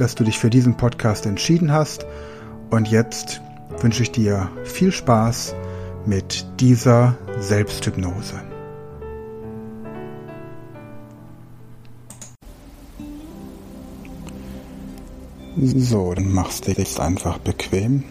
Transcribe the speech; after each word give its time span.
dass 0.00 0.14
du 0.14 0.24
dich 0.24 0.38
für 0.38 0.50
diesen 0.50 0.76
Podcast 0.76 1.26
entschieden 1.26 1.72
hast. 1.72 2.06
Und 2.70 2.88
jetzt 2.88 3.40
wünsche 3.80 4.02
ich 4.02 4.10
dir 4.10 4.48
viel 4.64 4.92
Spaß 4.92 5.54
mit 6.06 6.46
dieser 6.60 7.16
Selbsthypnose. 7.38 8.34
So, 15.60 16.14
dann 16.14 16.32
machst 16.32 16.68
du 16.68 16.74
dich 16.74 17.00
einfach 17.00 17.38
bequem. 17.38 18.04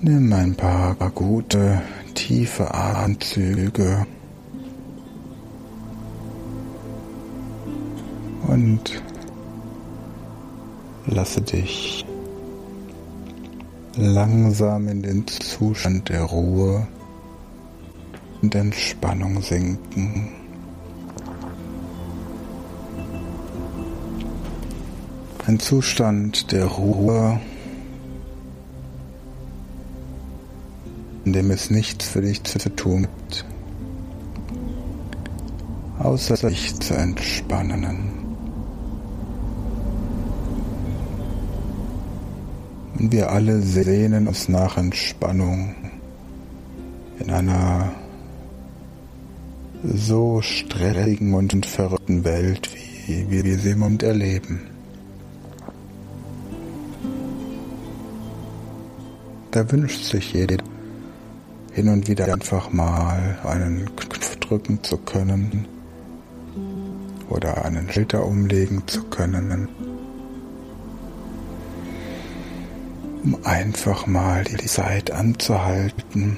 Nimm 0.00 0.32
ein 0.32 0.56
paar 0.56 0.94
gute, 1.10 1.82
tiefe 2.14 2.72
Atemzüge. 2.72 4.06
Und 8.46 9.02
lasse 11.06 11.40
dich 11.40 12.04
langsam 13.96 14.88
in 14.88 15.02
den 15.02 15.26
Zustand 15.26 16.08
der 16.08 16.22
Ruhe 16.22 16.86
und 18.42 18.54
Entspannung 18.54 19.40
sinken. 19.42 20.28
Ein 25.46 25.60
Zustand 25.60 26.50
der 26.52 26.66
Ruhe, 26.66 27.40
in 31.24 31.32
dem 31.32 31.50
es 31.50 31.70
nichts 31.70 32.08
für 32.08 32.20
dich 32.20 32.42
zu 32.44 32.58
tun 32.74 33.02
gibt, 33.02 33.44
außer 36.00 36.48
dich 36.48 36.78
zu 36.80 36.94
entspannen. 36.94 38.16
Und 42.85 42.85
wir 42.98 43.30
alle 43.30 43.60
sehnen 43.60 44.28
uns 44.28 44.48
nach 44.48 44.76
Entspannung 44.76 45.74
in 47.18 47.30
einer 47.30 47.92
so 49.82 50.40
stressigen 50.42 51.34
und 51.34 51.66
verrückten 51.66 52.24
Welt, 52.24 52.70
wie, 53.06 53.30
wie 53.30 53.44
wir 53.44 53.58
sie 53.58 53.70
im 53.70 53.80
Moment 53.80 54.02
erleben. 54.02 54.60
Da 59.50 59.70
wünscht 59.70 60.04
sich 60.04 60.32
jeder 60.32 60.56
hin 61.72 61.88
und 61.88 62.08
wieder 62.08 62.32
einfach 62.32 62.70
mal 62.72 63.38
einen 63.44 63.86
Knopf 63.96 64.36
drücken 64.36 64.82
zu 64.82 64.98
können 64.98 65.66
oder 67.28 67.64
einen 67.64 67.90
Schalter 67.90 68.24
umlegen 68.24 68.82
zu 68.86 69.02
können. 69.04 69.68
Um 73.26 73.44
einfach 73.44 74.06
mal 74.06 74.44
die 74.44 74.66
Zeit 74.66 75.10
anzuhalten, 75.10 76.36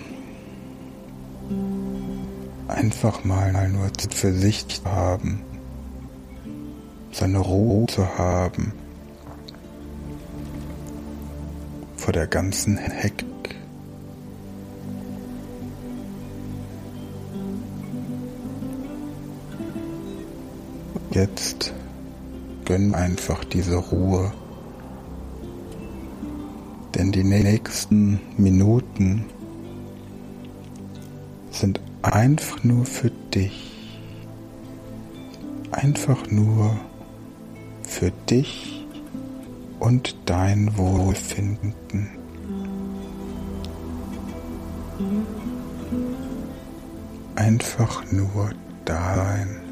einfach 2.67 3.25
mal 3.25 3.69
nur 3.69 3.91
für 4.11 4.33
sich 4.33 4.67
zu 4.69 4.85
haben, 4.87 5.43
seine 7.13 7.41
Ruhe 7.41 7.87
zu 7.89 8.09
haben 8.17 8.73
vor 11.99 12.15
der 12.15 12.27
ganzen 12.27 12.79
Hektik. 12.79 13.27
Jetzt 21.11 21.75
gönn 22.65 22.95
einfach 22.95 23.45
diese 23.45 23.77
Ruhe. 23.77 24.33
Denn 26.99 27.13
die 27.13 27.23
nächsten 27.23 28.19
Minuten 28.37 29.25
sind 31.53 31.81
einfach 32.03 32.65
nur 32.65 32.85
für 32.85 33.13
dich. 33.33 34.01
Einfach 35.71 36.29
nur 36.29 36.77
für 37.85 38.11
dich 38.29 38.85
und 39.79 40.17
dein 40.27 40.77
Wohlfinden. 40.77 42.09
Einfach 47.37 48.11
nur 48.11 48.51
da 48.85 49.15
sein. 49.15 49.68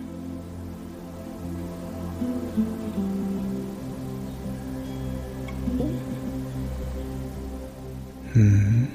Mhm. 8.36 8.88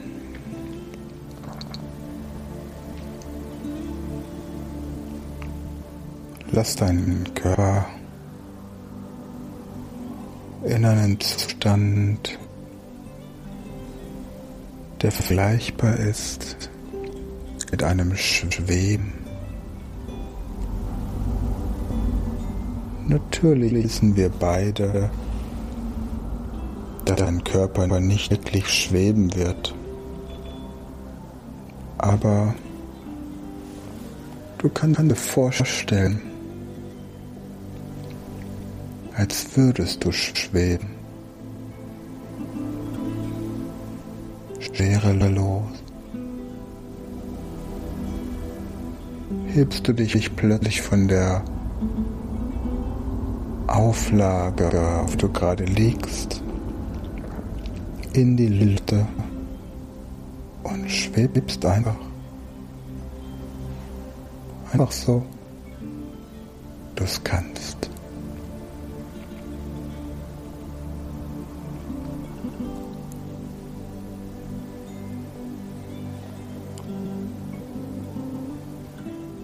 Lass 6.52 6.76
deinen 6.76 7.24
Körper 7.34 7.88
in 10.64 10.86
einen 10.86 11.20
Zustand, 11.20 12.38
der 15.02 15.12
vergleichbar 15.12 15.96
ist 15.98 16.70
mit 17.72 17.82
einem 17.82 18.16
Schweben. 18.16 19.14
Natürlich 23.08 23.74
wissen 23.74 24.16
wir 24.16 24.30
beide, 24.30 25.10
dein 27.16 27.44
Körper 27.44 27.88
nicht 28.00 28.32
wirklich 28.32 28.68
schweben 28.68 29.36
wird. 29.36 29.74
Aber 31.98 32.56
du 34.58 34.70
kannst 34.70 35.00
dir 35.00 35.16
vorstellen, 35.16 36.22
als 39.16 39.56
würdest 39.56 40.04
du 40.04 40.12
schweben. 40.12 40.90
Schwerelos. 44.60 45.64
Hebst 49.48 49.88
du 49.88 49.94
dich 49.94 50.36
plötzlich 50.36 50.82
von 50.82 51.08
der 51.08 51.44
Auflage, 53.68 54.70
auf 55.04 55.18
du 55.18 55.30
gerade 55.30 55.66
liegst, 55.66 56.42
in 58.14 58.36
die 58.36 58.48
Lüfte 58.48 59.08
und 60.64 60.90
schwebst 60.90 61.66
einfach. 61.66 61.96
Einfach 64.74 64.92
so. 64.92 65.26
Du 66.96 67.06
kannst. 67.24 67.90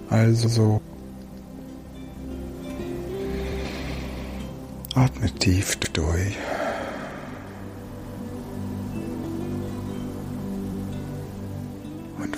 Also 0.10 0.48
so. 0.48 0.82
Atme 4.96 5.32
tief 5.32 5.76
durch. 5.94 6.36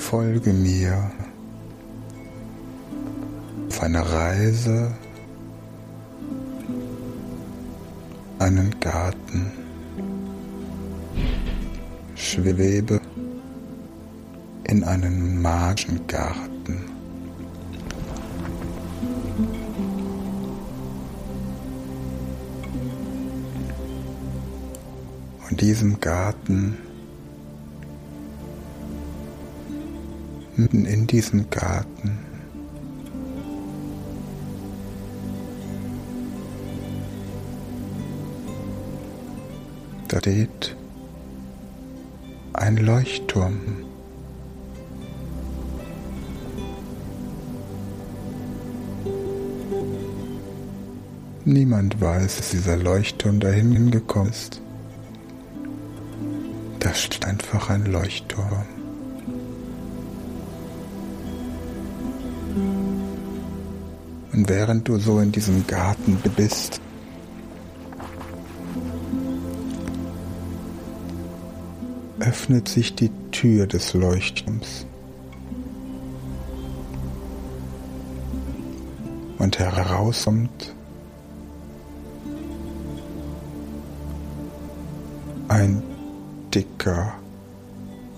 folge 0.10 0.52
mir 0.54 1.12
auf 3.68 3.84
eine 3.84 4.12
Reise, 4.12 4.92
einen 8.40 8.80
Garten, 8.80 9.52
schwebe 12.16 13.00
in 14.64 14.84
einen 14.84 15.44
magischen 15.44 16.08
Garten. 16.08 16.86
Und 25.52 25.62
diesem 25.62 26.00
Garten 26.00 26.89
mitten 30.60 30.86
in 30.86 31.08
diesem 31.08 31.50
Garten, 31.50 32.20
da 40.10 40.18
steht 40.18 40.76
ein 42.54 42.78
Leuchtturm. 42.78 43.86
Niemand 51.46 52.02
weiß, 52.02 52.38
dass 52.38 52.50
dieser 52.52 52.76
Leuchtturm 52.76 53.40
dahin 53.40 53.72
hingekommen 53.72 54.30
ist. 54.30 54.62
Da 56.80 56.94
steht 56.94 57.26
einfach 57.26 57.70
ein 57.70 57.86
Leuchtturm. 57.86 58.79
Während 64.50 64.88
du 64.88 64.98
so 64.98 65.20
in 65.20 65.32
diesem 65.32 65.66
Garten 65.68 66.18
bist, 66.36 66.82
öffnet 72.20 72.68
sich 72.68 72.96
die 72.96 73.12
Tür 73.32 73.68
des 73.68 73.94
Leuchtturms. 73.94 74.88
Und 79.38 79.58
herauskommt 79.58 80.76
ein 85.48 85.82
dicker, 86.54 87.14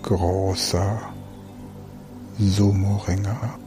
großer 0.02 1.02
Sumo-Ringer. 2.40 3.61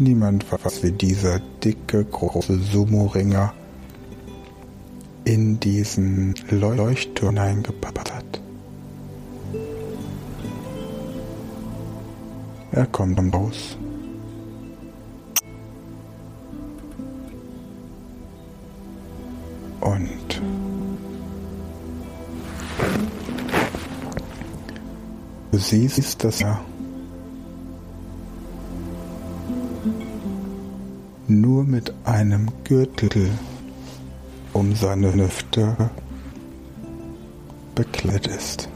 Niemand 0.00 0.46
weiß, 0.52 0.84
wie 0.84 0.92
dieser 0.92 1.40
dicke, 1.64 2.04
große 2.04 2.56
Sumo-Ringer 2.56 3.52
in 5.24 5.58
diesen 5.58 6.36
Leuchtturm 6.50 7.34
hineingepappt 7.34 8.14
hat. 8.14 8.40
Er 12.70 12.86
kommt 12.86 13.18
raus. 13.34 13.76
Und 19.80 20.40
du 25.50 25.58
siehst, 25.58 26.22
dass 26.22 26.40
er 26.40 26.60
einem 32.18 32.48
Gürtel 32.64 33.30
um 34.52 34.74
seine 34.74 35.14
Hüfte 35.14 35.76
bekleidet 37.76 38.26
ist. 38.26 38.68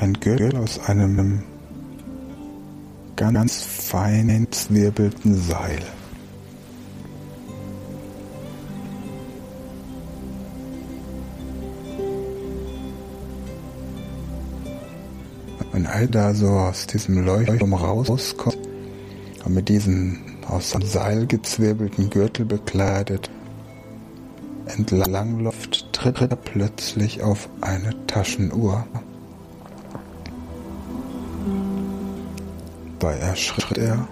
Ein 0.00 0.14
Gürtel 0.14 0.56
aus 0.56 0.80
einem 0.88 1.44
ganz 3.14 3.62
feinen, 3.62 4.50
zwirbelten 4.50 5.36
Seil. 5.36 5.78
Wenn 15.70 15.86
all 15.86 16.08
da 16.08 16.34
so 16.34 16.48
aus 16.48 16.88
diesem 16.88 17.24
Leuchtturm 17.24 17.72
rauskommt 17.72 18.58
und 19.44 19.54
mit 19.54 19.68
diesem 19.68 20.27
aus 20.48 20.74
Seil 20.82 21.26
gezwirbelten 21.26 22.10
Gürtel 22.10 22.44
bekleidet, 22.44 23.30
entlangläuft, 24.66 25.92
tritt 25.92 26.20
er 26.20 26.36
plötzlich 26.36 27.22
auf 27.22 27.48
eine 27.60 27.94
Taschenuhr. 28.06 28.86
Dabei 32.98 33.16
erschritt 33.18 33.78
er 33.78 34.08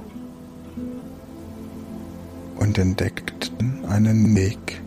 und 2.57 2.79
entdeckt 2.79 3.51
einen 3.89 4.35
Weg 4.37 4.81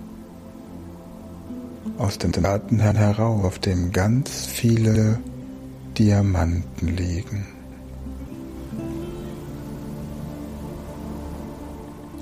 aus 1.97 2.17
dem 2.17 2.31
Garten 2.31 2.79
herauf, 2.79 3.43
auf 3.43 3.59
dem 3.59 3.91
ganz 3.91 4.45
viele 4.45 5.19
Diamanten 5.97 6.95
liegen. 6.95 7.58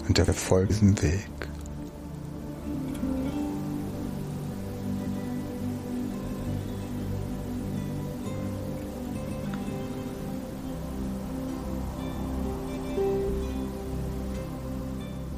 Und 0.07 0.17
er 0.19 0.33
folgt 0.33 0.71
diesem 0.71 1.01
Weg. 1.01 1.29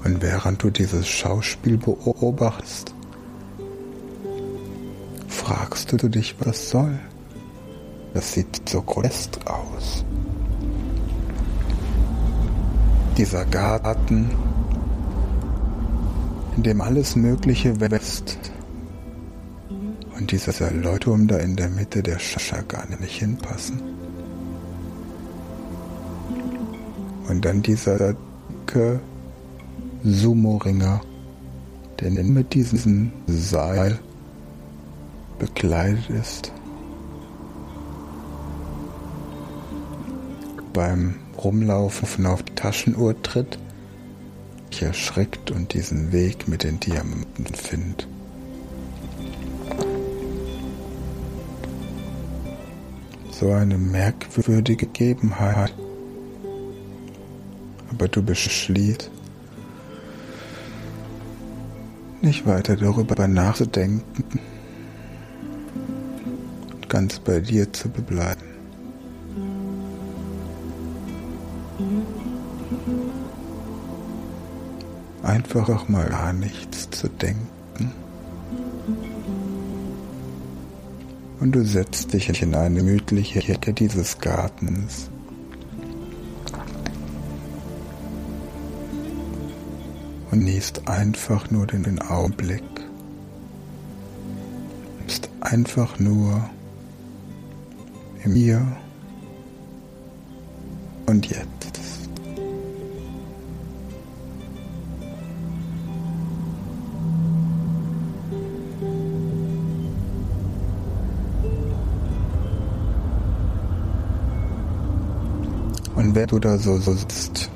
Und 0.04 0.22
während 0.22 0.62
du 0.62 0.70
dieses 0.70 1.08
Schauspiel 1.08 1.78
beobachtest, 1.78 2.94
fragst 5.28 5.92
du 5.92 6.10
dich, 6.10 6.36
was 6.40 6.70
soll. 6.70 7.00
Das 8.14 8.34
sieht 8.34 8.68
so 8.68 8.82
grotesk 8.82 9.40
aus. 9.46 10.06
Dieser 13.18 13.46
Garten, 13.46 14.30
in 16.56 16.64
dem 16.64 16.82
alles 16.82 17.16
Mögliche 17.16 17.80
wächst. 17.80 18.38
Und 20.18 20.32
dieser 20.32 20.72
Leuchtturm 20.72 21.28
da 21.28 21.38
in 21.38 21.56
der 21.56 21.70
Mitte, 21.70 22.04
der 22.04 22.20
Schascha 22.20 22.62
gar 22.68 22.86
nicht 23.00 23.20
hinpassen. 23.20 23.82
Und 27.30 27.46
dann 27.46 27.62
dieser 27.62 28.16
dicke 28.70 29.00
Sumo-Ringer, 30.04 31.02
der 32.00 32.12
mit 32.24 32.54
diesem 32.54 33.12
Seil 33.28 34.00
bekleidet 35.38 36.10
ist. 36.10 36.52
Beim 40.74 41.16
Rumlaufen 41.38 42.26
auf 42.26 42.44
die 42.44 42.56
Taschenuhr 42.56 43.22
tritt, 43.22 43.58
sich 44.72 44.84
erschreckt 44.84 45.52
und 45.52 45.74
diesen 45.74 46.12
Weg 46.12 46.48
mit 46.48 46.64
den 46.64 46.80
Diamanten 46.80 47.46
findet. 47.54 48.08
So 53.32 53.52
eine 53.52 53.78
merkwürdige 53.78 54.86
Gegebenheit. 54.86 55.74
Aber 57.92 58.08
du 58.08 58.22
beschließt, 58.22 59.10
nicht 62.22 62.46
weiter 62.46 62.76
darüber 62.76 63.28
nachzudenken 63.28 64.40
und 66.74 66.90
ganz 66.90 67.20
bei 67.20 67.40
dir 67.40 67.72
zu 67.72 67.90
bleiben. 67.90 68.49
Einfach 75.30 75.70
auch 75.70 75.88
mal 75.88 76.10
gar 76.10 76.34
nichts 76.34 76.90
zu 76.90 77.08
denken. 77.08 77.92
Und 81.40 81.52
du 81.54 81.64
setzt 81.64 82.14
dich 82.14 82.42
in 82.42 82.56
eine 82.56 82.80
gemütliche 82.80 83.40
Ecke 83.40 83.74
dieses 83.74 84.20
Gartens. 84.20 85.10
und 90.32 90.44
niest 90.44 90.88
einfach 90.88 91.50
nur 91.50 91.68
den 91.68 92.00
Augenblick. 92.02 92.64
Bist 95.06 95.30
einfach 95.42 96.00
nur 96.00 96.50
im 98.24 98.34
Hier 98.34 98.66
und 101.08 101.26
Jetzt. 101.26 101.99
Wenn 116.20 116.28
du 116.28 116.40
da 116.40 116.58
so 116.58 116.78
sitzt, 116.78 117.50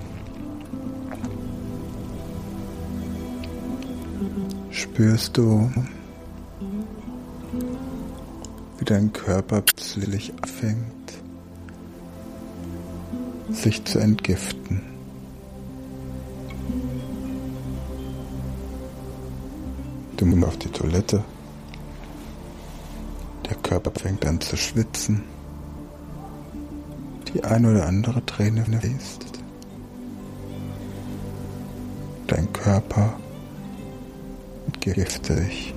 spürst 4.72 5.36
du, 5.36 5.70
wie 8.78 8.86
dein 8.86 9.12
Körper 9.12 9.64
plötzlich 9.64 10.32
anfängt, 10.42 11.14
sich 13.52 13.84
zu 13.84 14.00
entgiften. 14.00 14.82
Du 20.16 20.26
musst 20.26 20.46
auf 20.46 20.58
die 20.60 20.70
Toilette. 20.70 21.22
Der 23.46 23.58
Körper 23.58 23.92
fängt 23.92 24.26
an 24.26 24.40
zu 24.40 24.56
schwitzen. 24.56 25.33
Die 27.34 27.44
ein 27.44 27.66
oder 27.66 27.88
andere 27.88 28.24
Träne 28.26 28.64
fließt. 28.64 29.26
Dein 32.28 32.54
Körper 32.54 33.14
entgiftet 34.68 35.26
sich. 35.26 35.74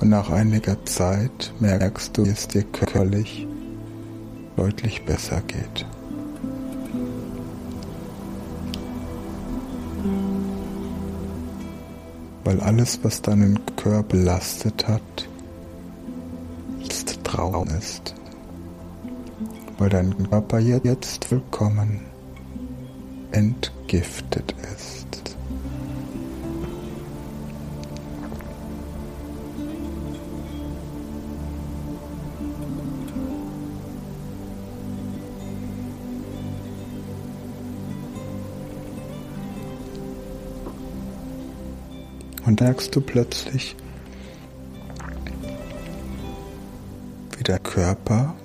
Und 0.00 0.08
nach 0.08 0.30
einiger 0.30 0.84
Zeit 0.84 1.54
merkst 1.60 2.18
du, 2.18 2.26
wie 2.26 2.30
es 2.30 2.48
dir 2.48 2.64
körperlich 2.64 3.46
deutlich 4.56 5.04
besser 5.04 5.40
geht. 5.42 5.86
Weil 12.44 12.60
alles, 12.60 12.98
was 13.02 13.22
deinen 13.22 13.58
Körper 13.76 14.02
belastet 14.02 14.88
hat, 14.88 15.28
jetzt 16.80 17.22
Traum 17.24 17.68
ist. 17.68 18.14
Weil 19.78 19.88
dein 19.88 20.16
Körper 20.28 20.58
jetzt 20.58 21.24
vollkommen 21.24 22.00
entgiftet 23.30 24.54
ist. 24.74 24.91
Merkst 42.62 42.94
du 42.94 43.00
plötzlich, 43.00 43.74
wie 47.36 47.42
der 47.42 47.58
Körper, 47.58 48.36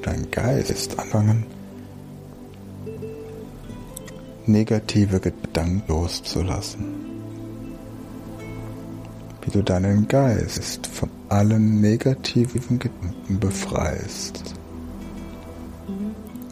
dein 0.00 0.30
Geist 0.30 0.98
anfangen, 0.98 1.44
negative 4.46 5.20
Gedanken 5.20 5.82
loszulassen. 5.86 6.86
Wie 9.42 9.50
du 9.50 9.62
deinen 9.62 10.08
Geist 10.08 10.86
von 10.86 11.10
allen 11.28 11.82
negativen 11.82 12.78
Gedanken 12.78 13.38
befreist. 13.38 14.54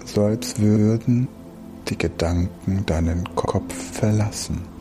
So 0.04 0.24
als 0.24 0.60
würden 0.60 1.28
die 1.88 1.96
Gedanken 1.96 2.84
deinen 2.84 3.24
Kopf 3.34 3.72
verlassen 3.74 4.76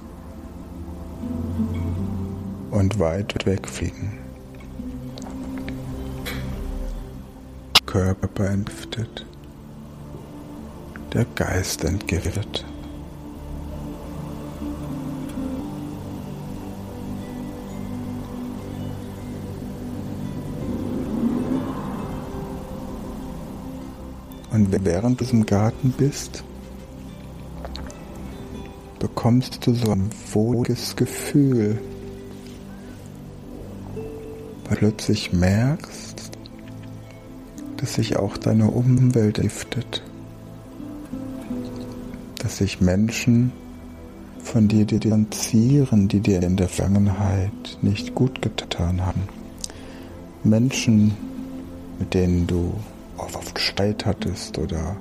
und 2.76 3.00
weit 3.00 3.46
wegfliegen. 3.46 4.20
Körper 7.86 8.50
entgiftet, 8.50 9.26
der 11.14 11.26
Geist 11.36 11.86
entgiftet. 11.86 12.66
Und 24.52 24.86
während 24.86 25.22
du 25.22 25.26
im 25.32 25.46
Garten 25.46 25.94
bist, 25.98 26.44
bekommst 29.00 29.66
du 29.66 29.74
so 29.74 29.92
ein 29.92 30.10
wohliges 30.34 30.96
Gefühl 30.96 31.80
plötzlich 34.76 35.32
merkst, 35.32 36.32
dass 37.78 37.94
sich 37.94 38.18
auch 38.18 38.36
deine 38.36 38.70
Umwelt 38.70 39.40
giftet, 39.40 40.04
dass 42.40 42.58
sich 42.58 42.82
Menschen 42.82 43.54
von 44.44 44.68
dir 44.68 44.84
distanzieren, 44.86 46.10
die 46.10 46.20
dir 46.20 46.44
in 46.44 46.58
der 46.58 46.68
Vergangenheit 46.68 47.78
nicht 47.82 48.16
gut 48.16 48.42
getan 48.42 49.06
haben. 49.06 49.30
Menschen, 50.44 51.16
mit 51.98 52.14
denen 52.14 52.46
du 52.46 52.74
oft 53.18 53.58
Streit 53.58 54.06
hattest 54.06 54.58
oder 54.58 54.98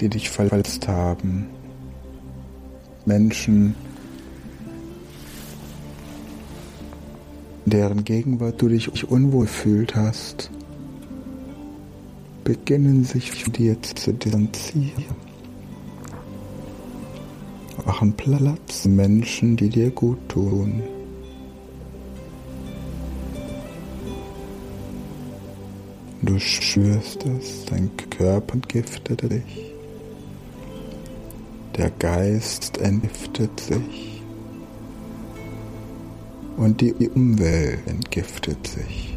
die 0.00 0.08
dich 0.08 0.30
verletzt 0.30 0.88
haben. 0.88 1.46
Menschen, 3.04 3.74
deren 7.70 8.04
Gegenwart 8.04 8.60
du 8.60 8.68
dich 8.68 9.10
unwohl 9.10 9.46
fühlt 9.46 9.94
hast, 9.94 10.50
beginnen 12.44 13.04
sich 13.04 13.32
von 13.32 13.52
dir 13.52 13.80
zu 13.82 14.12
distanzieren. 14.12 15.16
Machen 17.84 18.12
Platz 18.12 18.84
Menschen, 18.84 19.56
die 19.56 19.68
dir 19.68 19.90
gut 19.90 20.18
tun. 20.28 20.82
Du 26.22 26.38
spürst 26.38 27.24
es, 27.24 27.64
dein 27.66 27.90
Körper 28.10 28.54
entgiftet 28.54 29.22
dich, 29.22 29.72
der 31.76 31.90
Geist 31.90 32.78
entgiftet 32.78 33.58
sich 33.60 34.17
und 36.58 36.80
die 36.80 36.92
Umwelt 37.08 37.86
entgiftet 37.86 38.66
sich. 38.66 39.16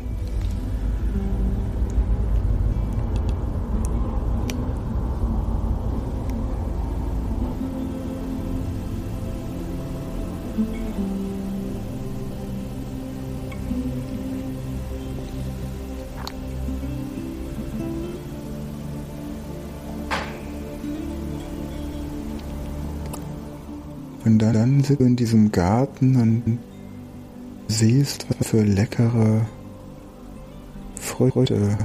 Und 24.24 24.38
dann 24.38 24.83
sind 24.83 25.00
wir 25.00 25.07
in 25.07 25.15
diesem 25.15 25.51
Garten 25.51 26.15
und 26.15 26.60
siehst, 27.72 28.28
was 28.30 28.50
für 28.50 28.63
leckere 28.63 29.46
Früchte, 30.96 31.78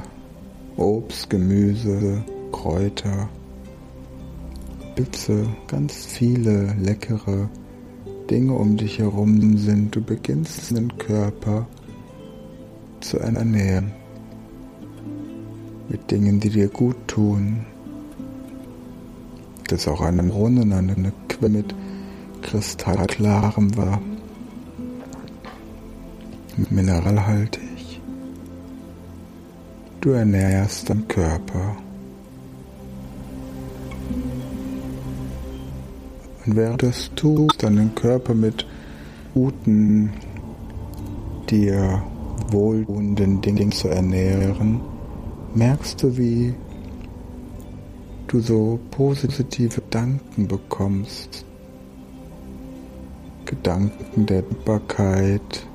Obst, 0.76 1.30
Gemüse, 1.30 2.22
Kräuter, 2.52 3.28
Pilze, 4.94 5.46
ganz 5.68 6.04
viele 6.06 6.74
leckere 6.74 7.48
Dinge 8.28 8.52
um 8.52 8.76
dich 8.76 8.98
herum 8.98 9.56
sind. 9.56 9.94
Du 9.94 10.02
beginnst 10.02 10.76
den 10.76 10.96
Körper 10.98 11.66
zu 13.00 13.18
ernähren 13.18 13.92
mit 15.88 16.10
Dingen, 16.10 16.40
die 16.40 16.50
dir 16.50 16.68
gut 16.68 16.96
tun. 17.06 17.64
Das 19.68 19.80
ist 19.82 19.88
auch 19.88 20.00
eine 20.00 20.22
Brunnen, 20.24 20.72
eine 20.72 21.12
Quelle 21.28 21.58
mit 21.58 21.74
kristallklarem 22.42 23.76
Wasser 23.76 24.15
mineralhaltig. 26.70 28.00
Du 30.00 30.10
ernährst 30.10 30.88
deinen 30.88 31.08
Körper. 31.08 31.76
Und 36.44 36.56
während 36.56 36.82
du 36.82 36.86
es 36.86 37.10
tust, 37.14 37.62
deinen 37.62 37.94
Körper 37.94 38.34
mit 38.34 38.66
guten, 39.34 40.12
dir 41.50 42.02
wohltuenden 42.50 43.40
Dingen 43.40 43.72
zu 43.72 43.88
ernähren, 43.88 44.80
merkst 45.54 46.02
du, 46.02 46.16
wie 46.16 46.54
du 48.28 48.40
so 48.40 48.78
positive 48.90 49.80
Gedanken 49.80 50.46
bekommst. 50.46 51.44
Gedanken 53.44 54.26
der 54.26 54.42
Dankbarkeit, 54.42 55.66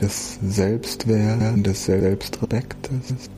des 0.00 0.38
Selbstwerts, 0.42 1.62
des 1.62 1.84
Selbstrespektes. 1.84 3.30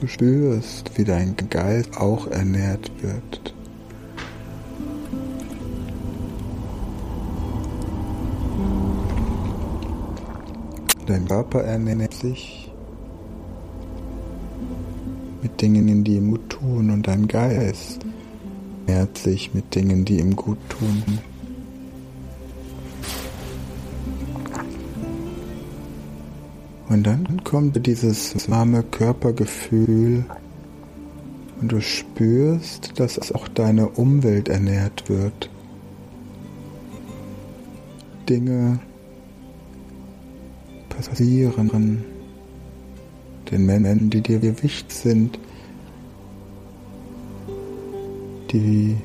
Du 0.00 0.06
spürst, 0.06 0.90
wie 0.96 1.04
dein 1.04 1.36
Geist 1.50 1.96
auch 1.96 2.26
ernährt 2.28 2.90
wird. 3.00 3.54
Dein 11.06 11.26
Körper 11.26 11.62
ernährt 11.62 12.14
sich 12.14 12.70
mit 15.42 15.60
Dingen, 15.60 16.04
die 16.04 16.16
ihm 16.16 16.30
gut 16.30 16.48
tun 16.50 16.90
und 16.90 17.06
dein 17.06 17.26
Geist 17.26 18.00
ernährt 18.86 19.18
sich 19.18 19.52
mit 19.54 19.74
Dingen, 19.74 20.04
die 20.04 20.18
ihm 20.18 20.36
gut 20.36 20.58
tun. 20.68 21.18
Und 26.92 27.04
dann 27.04 27.42
kommt 27.42 27.86
dieses 27.86 28.50
warme 28.50 28.82
Körpergefühl 28.82 30.26
und 31.58 31.72
du 31.72 31.80
spürst, 31.80 33.00
dass 33.00 33.32
auch 33.32 33.48
deine 33.48 33.88
Umwelt 33.88 34.50
ernährt 34.50 35.08
wird. 35.08 35.48
Dinge 38.28 38.78
passieren, 40.90 42.04
den 43.50 43.64
Menschen, 43.64 44.10
die 44.10 44.20
dir 44.20 44.42
wichtig 44.42 44.84
sind, 44.90 45.38
die 48.50 48.98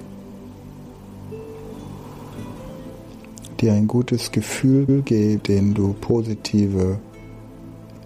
dir 3.61 3.71
ein 3.71 3.87
gutes 3.87 4.29
Gefühl 4.33 5.03
geben, 5.03 5.41
den 5.43 5.73
du 5.73 5.93
positive 5.93 6.99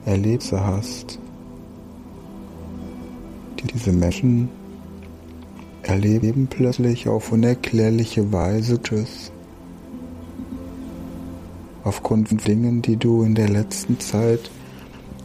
Erlebnisse 0.06 0.66
hast. 0.66 1.20
Diese 3.74 3.92
Menschen 3.92 4.50
erleben 5.84 6.48
plötzlich 6.48 7.08
auf 7.08 7.32
unerklärliche 7.32 8.32
Weise 8.32 8.82
Tschüss. 8.82 9.32
Aufgrund 11.84 12.30
von 12.30 12.38
Dingen, 12.38 12.82
die 12.82 12.98
du 12.98 13.24
in 13.24 13.36
der 13.36 13.50
letzten 13.50 14.00
Zeit 14.00 14.50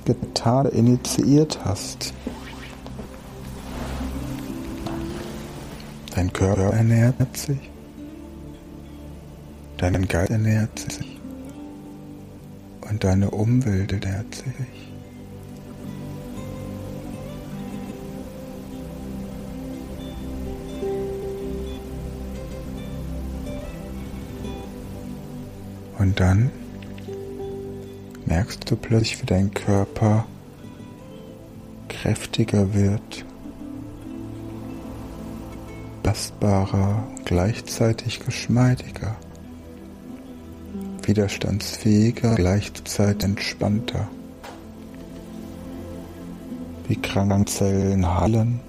getan, 0.04 0.66
initiiert 0.66 1.59
hast. 1.64 2.12
Dein 6.14 6.33
Körper 6.33 6.73
ernährt 6.73 7.37
sich. 7.37 7.71
Dein 9.76 10.09
Geist 10.09 10.30
ernährt 10.30 10.78
sich 10.78 11.15
und 12.88 13.04
deine 13.04 13.30
Umwelt 13.30 13.92
ernährt 13.92 14.34
sich. 14.34 14.92
Und 25.98 26.20
dann 26.20 26.50
merkst 28.26 28.70
du 28.70 28.76
plötzlich, 28.76 29.22
wie 29.22 29.26
dein 29.26 29.52
Körper 29.52 30.26
kräftiger 31.88 32.74
wird, 32.74 33.24
belastbarer, 36.16 37.06
gleichzeitig 37.26 38.24
geschmeidiger 38.24 39.16
widerstandsfähiger, 41.06 42.34
gleichzeitig 42.34 43.25
entspannter. 43.25 44.08
Wie 46.88 46.97
Krankenzellen 46.97 48.06
heilen, 48.21 48.60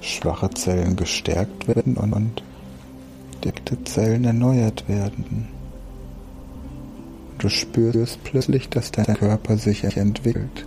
schwache 0.00 0.50
Zellen 0.50 0.96
gestärkt 0.96 1.68
werden 1.68 1.96
und 1.96 2.42
dickte 3.44 3.82
Zellen 3.84 4.24
erneuert 4.24 4.88
werden. 4.88 5.48
Du 7.38 7.48
spürst 7.48 8.24
plötzlich, 8.24 8.68
dass 8.70 8.92
dein 8.92 9.14
Körper 9.14 9.58
sich 9.58 9.84
entwickelt. 9.84 10.66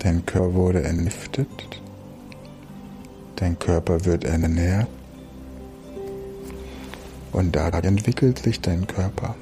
Dein 0.00 0.26
Körper 0.26 0.54
wurde 0.54 0.82
entlüftet 0.82 1.81
Dein 3.36 3.58
Körper 3.58 4.04
wird 4.04 4.24
ernährt 4.24 4.86
und 7.32 7.56
dadurch 7.56 7.84
entwickelt 7.84 8.38
sich 8.38 8.60
dein 8.60 8.86
Körper. 8.86 9.34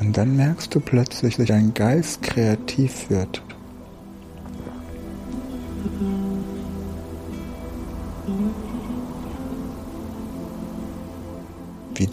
Und 0.00 0.16
dann 0.16 0.36
merkst 0.36 0.74
du 0.74 0.80
plötzlich, 0.80 1.36
dass 1.36 1.46
dein 1.46 1.74
Geist 1.74 2.22
kreativ 2.22 3.10
wird. 3.10 3.43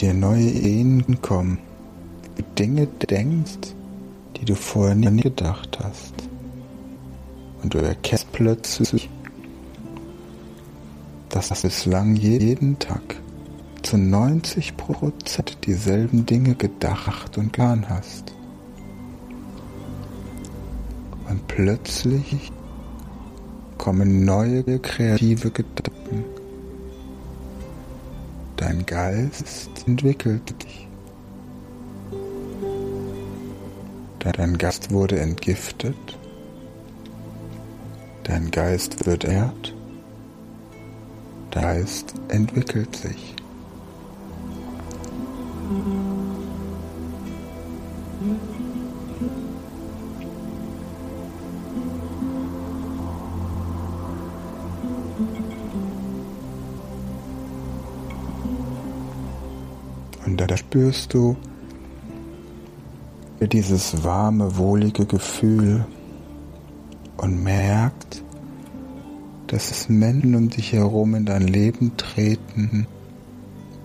Dir 0.01 0.13
neue 0.15 0.49
Ideen 0.49 1.21
kommen, 1.21 1.59
wie 2.35 2.43
Dinge 2.57 2.87
denkst, 2.87 3.75
die 4.37 4.45
du 4.45 4.55
vorher 4.55 4.95
nie 4.95 5.21
gedacht 5.21 5.77
hast. 5.83 6.13
Und 7.61 7.73
du 7.73 7.77
erkennst 7.77 8.31
plötzlich, 8.31 9.09
dass 11.29 11.49
das 11.49 11.61
bislang 11.61 12.15
jeden 12.15 12.79
Tag 12.79 13.17
zu 13.83 13.97
90 13.97 14.75
Prozent 14.75 15.59
dieselben 15.65 16.25
Dinge 16.25 16.55
gedacht 16.55 17.37
und 17.37 17.53
getan 17.53 17.87
hast. 17.87 18.33
Und 21.29 21.47
plötzlich 21.47 22.51
kommen 23.77 24.25
neue 24.25 24.79
kreative 24.79 25.51
Gedanken 25.51 26.40
Geist 28.91 29.87
entwickelt 29.87 30.53
dich. 30.61 30.85
Dein 34.19 34.57
Geist 34.57 34.91
wurde 34.91 35.17
entgiftet. 35.17 35.95
Dein 38.23 38.51
Geist 38.51 39.05
wird 39.05 39.23
ehrt. 39.23 39.73
Dein 41.51 41.63
Geist 41.63 42.15
entwickelt 42.27 42.93
sich. 42.97 43.33
Spürst 60.71 61.13
du 61.13 61.35
dieses 63.41 64.05
warme, 64.05 64.55
wohlige 64.55 65.05
Gefühl 65.05 65.85
und 67.17 67.43
merkt, 67.43 68.23
dass 69.47 69.69
es 69.69 69.89
Menschen 69.89 70.33
um 70.33 70.49
dich 70.49 70.71
herum 70.71 71.15
in 71.15 71.25
dein 71.25 71.45
Leben 71.45 71.97
treten, 71.97 72.87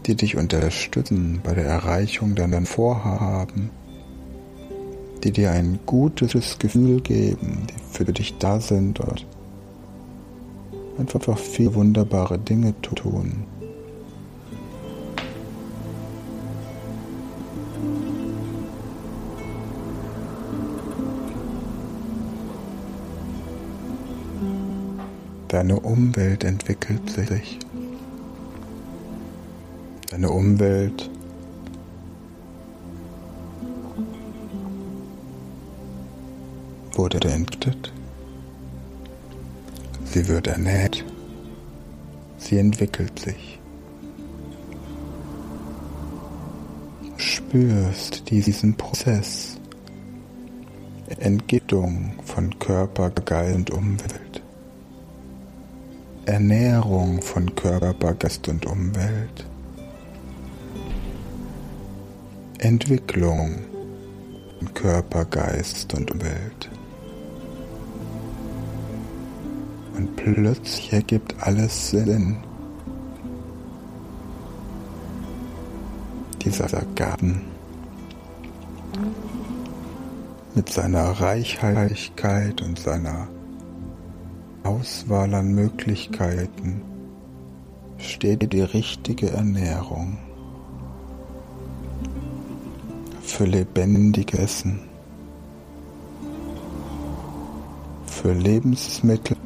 die 0.06 0.14
dich 0.14 0.36
unterstützen 0.36 1.40
bei 1.42 1.54
der 1.54 1.64
Erreichung 1.64 2.36
deiner 2.36 2.64
Vorhaben, 2.64 3.70
die 5.24 5.32
dir 5.32 5.50
ein 5.50 5.80
gutes 5.86 6.56
Gefühl 6.60 7.00
geben, 7.00 7.66
die 7.68 7.82
für 7.90 8.04
dich 8.04 8.38
da 8.38 8.60
sind 8.60 9.00
und 9.00 9.26
einfach 10.98 11.36
viele 11.36 11.74
wunderbare 11.74 12.38
Dinge 12.38 12.80
tun. 12.80 13.55
Deine 25.56 25.80
Umwelt 25.80 26.44
entwickelt 26.44 27.08
sich. 27.08 27.58
Deine 30.10 30.30
Umwelt 30.30 31.08
wurde 36.92 37.20
entwickelt. 37.20 37.90
Sie 40.04 40.28
wird 40.28 40.46
ernährt. 40.46 41.02
Sie 42.36 42.58
entwickelt 42.58 43.18
sich. 43.18 43.58
spürst 47.16 48.28
diesen 48.28 48.76
Prozess. 48.76 49.58
Entgiftung 51.18 52.12
von 52.24 52.58
Körper, 52.58 53.08
Geist 53.08 53.56
und 53.56 53.70
Umwelt. 53.70 54.25
Ernährung 56.26 57.22
von 57.22 57.54
Körper, 57.54 58.12
Geist 58.14 58.48
und 58.48 58.66
Umwelt. 58.66 59.46
Entwicklung 62.58 63.60
von 64.58 64.74
Körper, 64.74 65.24
Geist 65.24 65.94
und 65.94 66.10
Umwelt. 66.10 66.70
Und 69.96 70.16
plötzlich 70.16 70.92
ergibt 70.92 71.36
alles 71.40 71.90
Sinn. 71.90 72.38
Dieser 76.44 76.82
Garten 76.96 77.42
mit 80.56 80.68
seiner 80.70 81.10
Reichhaltigkeit 81.20 82.62
und 82.62 82.80
seiner 82.80 83.28
Auswahl 84.66 85.32
an 85.32 85.54
Möglichkeiten 85.54 86.82
steht 87.98 88.52
die 88.52 88.62
richtige 88.62 89.30
Ernährung 89.30 90.18
für 93.22 93.44
lebendige 93.44 94.38
Essen, 94.38 94.80
für 98.06 98.32
Lebensmittel, 98.32 99.36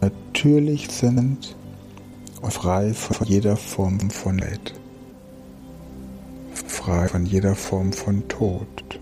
natürlich 0.00 0.88
sind 0.92 1.56
und 2.40 2.52
frei 2.52 2.94
von 2.94 3.26
jeder 3.26 3.56
Form 3.56 4.10
von 4.10 4.38
Leid, 4.38 4.74
frei 6.54 7.08
von 7.08 7.26
jeder 7.26 7.56
Form 7.56 7.92
von 7.92 8.28
Tod. 8.28 9.00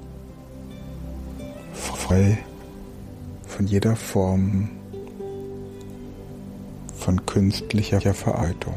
Frei 1.75 2.38
von 3.53 3.67
jeder 3.67 3.97
Form 3.97 4.71
von 6.97 7.27
künstlicher 7.27 8.15
Veraltung. 8.15 8.75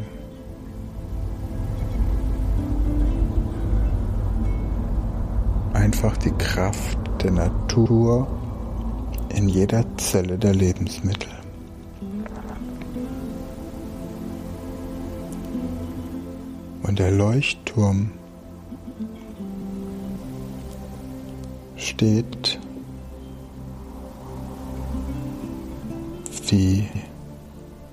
Einfach 5.73 6.17
die 6.17 6.31
Kraft 6.31 6.97
der 7.23 7.31
Natur 7.31 8.27
in 9.29 9.47
jeder 9.47 9.85
Zelle 9.97 10.38
der 10.38 10.53
Lebensmittel. 10.53 11.29
Und 16.83 16.99
der 16.99 17.11
Leuchtturm 17.11 18.11
steht 21.77 22.54
die 26.51 26.88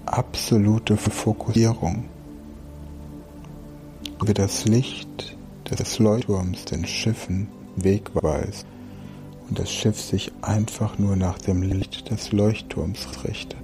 absolute 0.06 0.96
Fokussierung, 0.96 2.04
wie 4.24 4.34
das 4.34 4.66
Licht 4.66 5.36
des 5.70 5.98
Leuchtturms 5.98 6.64
den 6.66 6.86
Schiffen 6.86 7.48
Weg 7.76 8.10
weist 8.14 8.66
und 9.48 9.58
das 9.58 9.72
Schiff 9.72 9.98
sich 10.00 10.32
einfach 10.42 10.98
nur 10.98 11.16
nach 11.16 11.38
dem 11.38 11.62
Licht 11.62 12.10
des 12.10 12.32
Leuchtturms 12.32 13.24
richtet. 13.24 13.56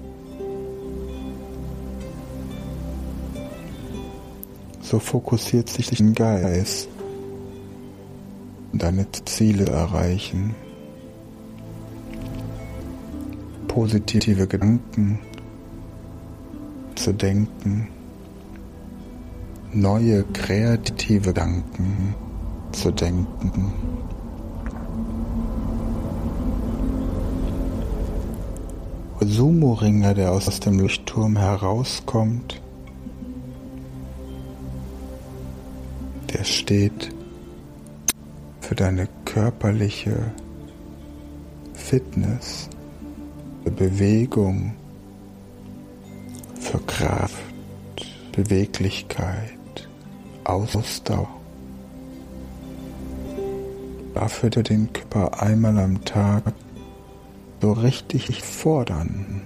So 4.80 4.98
fokussiert 4.98 5.68
sich 5.68 5.90
dein 5.90 6.14
Geist, 6.14 6.88
deine 8.72 9.06
Ziele 9.26 9.66
erreichen 9.66 10.54
positive 13.78 14.48
Gedanken 14.48 15.20
zu 16.96 17.12
denken, 17.12 17.86
neue 19.72 20.24
kreative 20.32 21.32
Gedanken 21.32 22.12
zu 22.72 22.90
denken. 22.90 23.72
Sumo-Ringer, 29.20 30.14
der 30.14 30.32
aus 30.32 30.58
dem 30.58 30.80
Leuchtturm 30.80 31.36
herauskommt, 31.36 32.60
der 36.34 36.42
steht 36.42 37.10
für 38.60 38.74
deine 38.74 39.06
körperliche 39.24 40.32
Fitness 41.74 42.68
Bewegung, 43.70 44.74
für 46.60 46.78
Kraft, 46.80 47.42
Beweglichkeit, 48.32 49.88
Ausdauer. 50.44 51.28
Dafür 54.14 54.50
den 54.50 54.92
Körper 54.92 55.42
einmal 55.42 55.78
am 55.78 56.04
Tag 56.04 56.52
so 57.62 57.72
richtig 57.72 58.42
fordern, 58.42 59.42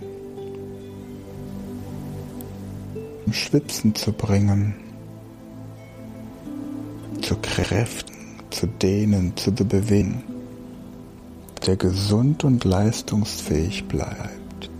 um 3.26 3.32
Schwitzen 3.32 3.94
zu 3.94 4.12
bringen, 4.12 4.74
zu 7.20 7.36
Kräften, 7.36 8.16
zu 8.50 8.66
dehnen, 8.66 9.36
zu 9.36 9.52
bewegen 9.52 10.31
der 11.66 11.76
gesund 11.76 12.44
und 12.44 12.64
leistungsfähig 12.64 13.86
bleibt. 13.88 14.70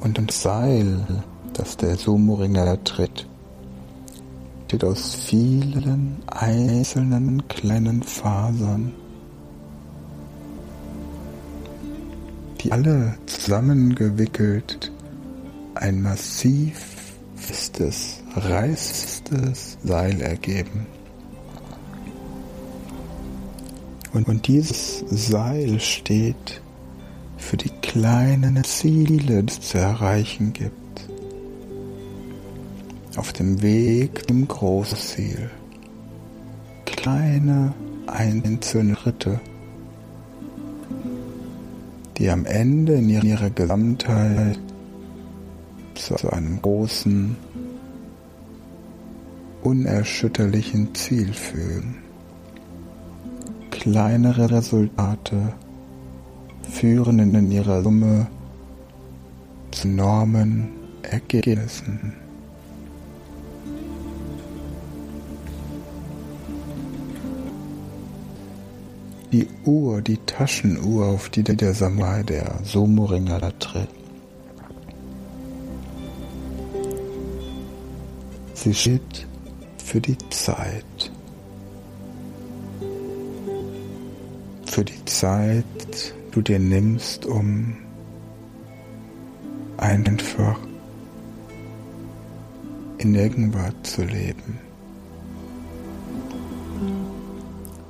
Und 0.00 0.18
das 0.18 0.42
Seil, 0.42 1.24
das 1.52 1.76
der 1.76 1.96
Sumo-Ringer 1.96 2.82
tritt, 2.84 3.26
besteht 4.72 4.88
aus 4.88 5.14
vielen 5.14 6.16
einzelnen 6.26 7.46
kleinen 7.48 8.02
Fasern, 8.02 8.94
die 12.60 12.72
alle 12.72 13.14
zusammengewickelt 13.26 14.90
ein 15.74 16.00
massiv 16.00 17.14
festes 17.36 18.21
reißendes 18.36 19.78
Seil 19.82 20.20
ergeben. 20.20 20.86
Und, 24.12 24.28
und 24.28 24.46
dieses 24.46 25.04
Seil 25.10 25.80
steht 25.80 26.60
für 27.38 27.56
die 27.56 27.70
kleinen 27.80 28.62
Ziele, 28.64 29.42
die 29.42 29.52
es 29.52 29.60
zu 29.60 29.78
erreichen 29.78 30.52
gibt. 30.52 30.72
Auf 33.16 33.32
dem 33.32 33.60
Weg 33.62 34.26
zum 34.28 34.48
großen 34.48 34.98
Ziel. 34.98 35.50
Kleine 36.84 37.74
einzelne 38.06 38.96
Schritte, 38.96 39.40
die 42.16 42.30
am 42.30 42.44
Ende 42.44 42.94
in 42.94 43.08
ihrer 43.08 43.50
Gesamtheit 43.50 44.58
zu 45.94 46.32
einem 46.32 46.60
großen 46.62 47.36
unerschütterlichen 49.62 50.94
Ziel 50.94 51.32
führen. 51.32 51.96
Kleinere 53.70 54.50
Resultate 54.50 55.54
führen 56.62 57.18
in 57.18 57.50
ihrer 57.50 57.82
Summe 57.82 58.26
zu 59.70 59.88
enormen 59.88 60.68
Ergebnissen. 61.02 62.14
Die 69.32 69.48
Uhr, 69.64 70.02
die 70.02 70.18
Taschenuhr, 70.18 71.06
auf 71.06 71.30
die 71.30 71.42
der 71.42 71.72
Samurai 71.72 72.22
der 72.22 72.60
Sumo-Ringer 72.64 73.40
da 73.40 73.50
tritt. 73.52 73.88
Sie 78.54 78.74
steht 78.74 79.26
für 79.92 80.00
die 80.00 80.16
Zeit. 80.30 81.12
Für 84.64 84.86
die 84.86 85.04
Zeit, 85.04 86.14
du 86.30 86.40
dir 86.40 86.58
nimmst, 86.58 87.26
um 87.26 87.76
einfach 89.76 90.58
in 92.96 93.12
der 93.12 93.28
Gegenwart 93.28 93.86
zu 93.86 94.04
leben. 94.04 94.58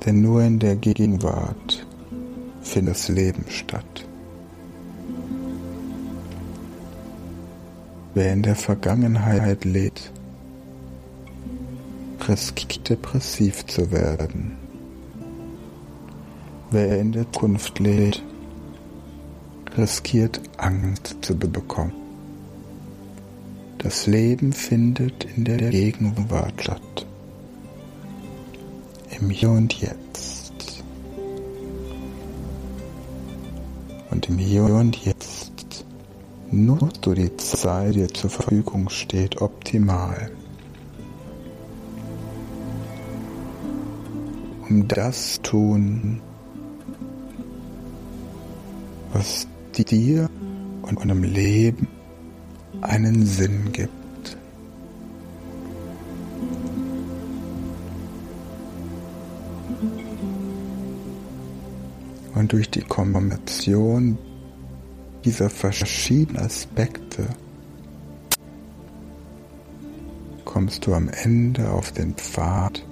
Denn 0.05 0.21
nur 0.21 0.43
in 0.43 0.59
der 0.59 0.75
Gegenwart 0.75 1.87
findet 2.63 2.95
das 2.95 3.07
Leben 3.07 3.45
statt. 3.47 4.05
Wer 8.13 8.33
in 8.33 8.43
der 8.43 8.57
Vergangenheit 8.57 9.63
lebt, 9.63 10.12
riskiert 12.27 12.89
depressiv 12.89 13.65
zu 13.65 13.91
werden. 13.91 14.57
Wer 16.71 16.99
in 16.99 17.11
der 17.11 17.31
Zukunft 17.31 17.79
lebt, 17.79 18.23
riskiert 19.77 20.41
Angst 20.57 21.17
zu 21.21 21.37
bekommen. 21.37 21.93
Das 23.77 24.07
Leben 24.07 24.53
findet 24.53 25.25
in 25.35 25.43
der 25.43 25.57
Gegenwart 25.57 26.61
statt. 26.61 27.05
Im 29.19 29.29
Hier 29.29 29.49
und 29.49 29.73
Jetzt. 29.73 30.83
Und 34.09 34.29
im 34.29 34.37
Hier 34.37 34.63
und 34.63 34.95
Jetzt 35.05 35.85
nutzt 36.49 37.05
du 37.05 37.13
die 37.13 37.35
Zeit, 37.37 37.95
die 37.95 37.99
dir 37.99 38.07
zur 38.07 38.29
Verfügung 38.29 38.89
steht, 38.89 39.41
optimal. 39.41 40.31
Das 44.81 45.41
tun, 45.41 46.21
was 49.13 49.47
dir 49.77 50.29
und 50.81 50.99
deinem 50.99 51.23
Leben 51.23 51.87
einen 52.81 53.25
Sinn 53.25 53.71
gibt. 53.71 54.37
Und 62.35 62.51
durch 62.51 62.69
die 62.69 62.81
Kombination 62.81 64.17
dieser 65.23 65.49
verschiedenen 65.49 66.43
Aspekte 66.43 67.27
kommst 70.43 70.85
du 70.85 70.93
am 70.93 71.09
Ende 71.09 71.69
auf 71.71 71.91
den 71.91 72.15
Pfad, 72.15 72.85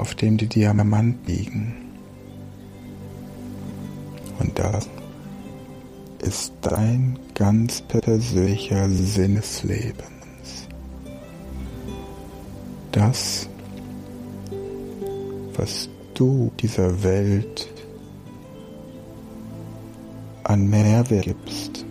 auf 0.00 0.14
dem 0.14 0.38
die 0.38 0.46
Diamanten 0.46 1.20
liegen. 1.26 1.74
Und 4.38 4.58
das 4.58 4.88
ist 6.22 6.54
dein 6.62 7.18
ganz 7.34 7.82
persönlicher 7.82 8.88
Sinn 8.88 9.34
des 9.34 9.62
Lebens. 9.62 10.68
Das, 12.92 13.48
was 15.54 15.88
du 16.14 16.50
dieser 16.58 17.02
Welt 17.02 17.68
an 20.44 20.68
Mehrwert 20.68 21.26
gibst, 21.26 21.84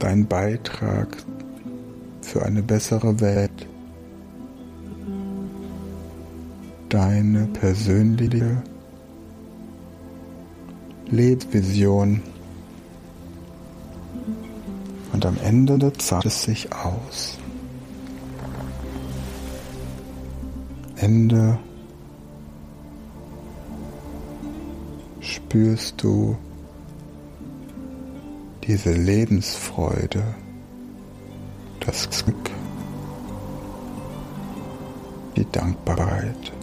dein 0.00 0.26
Beitrag 0.26 1.16
für 2.20 2.44
eine 2.44 2.62
bessere 2.62 3.20
Welt, 3.20 3.65
deine 6.96 7.46
persönliche 7.48 8.62
Lebensvision 11.10 12.22
und 15.12 15.26
am 15.26 15.36
Ende 15.44 15.92
zahlt 15.92 16.24
es 16.24 16.44
sich 16.44 16.72
aus. 16.72 17.36
Ende 20.96 21.58
spürst 25.20 26.02
du 26.02 26.34
diese 28.66 28.94
Lebensfreude, 28.94 30.22
das 31.80 32.08
Glück, 32.24 32.50
die 35.36 35.44
Dankbarkeit. 35.52 36.54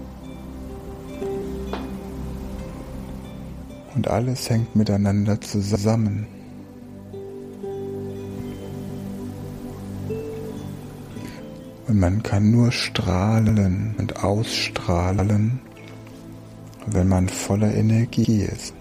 Und 3.96 4.08
alles 4.08 4.50
hängt 4.50 4.76
miteinander 4.76 5.40
zusammen. 5.40 6.28
Und 11.88 12.00
man 12.00 12.24
kann 12.24 12.50
nur 12.50 12.72
strahlen 12.72 13.94
und 14.00 14.24
ausstrahlen, 14.24 15.60
wenn 16.88 17.08
man 17.08 17.30
voller 17.30 17.74
Energie 17.74 18.42
ist. 18.42 18.74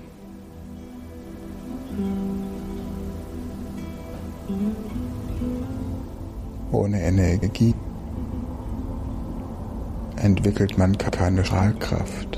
Ohne 6.71 7.03
Energie 7.03 7.75
entwickelt 10.17 10.79
man 10.79 10.97
keine 10.97 11.45
Strahlkraft. 11.45 12.32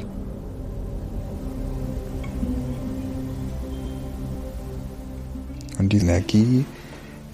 Die 5.95 6.01
Energie 6.01 6.65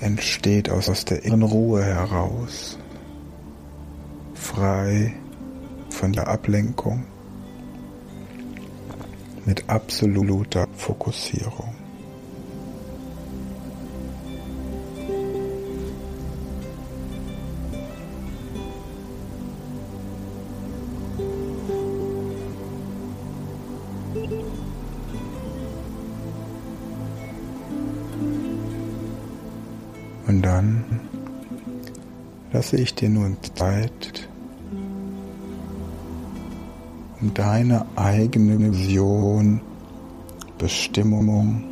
entsteht 0.00 0.68
aus 0.68 1.04
der 1.06 1.24
inneren 1.24 1.42
Ruhe 1.44 1.82
heraus 1.82 2.78
frei 4.34 5.14
von 5.88 6.12
der 6.12 6.28
Ablenkung 6.28 7.06
mit 9.46 9.68
absoluter 9.68 10.68
Fokussierung. 10.76 11.79
Dann 30.60 30.84
lasse 32.52 32.76
ich 32.76 32.94
dir 32.94 33.08
nun 33.08 33.38
Zeit, 33.54 34.28
um 37.18 37.32
deine 37.32 37.86
eigene 37.96 38.58
Vision, 38.58 39.62
Bestimmung 40.58 41.64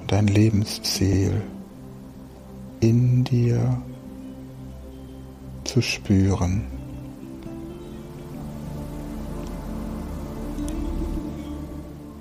und 0.00 0.10
dein 0.10 0.26
Lebensziel 0.26 1.42
in 2.80 3.22
dir 3.22 3.80
zu 5.62 5.80
spüren. 5.80 6.64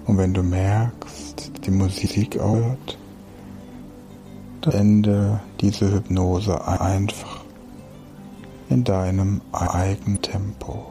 Und 0.05 0.17
wenn 0.19 0.35
du 0.35 0.43
merkst, 0.43 1.51
die 1.65 1.71
Musik 1.71 2.35
hört, 2.35 2.97
dann 2.97 3.00
ende 4.69 5.39
diese 5.59 5.91
Hypnose 5.91 6.67
einfach 6.67 7.43
in 8.69 8.83
deinem 8.83 9.41
eigenen 9.51 10.21
Tempo. 10.21 10.90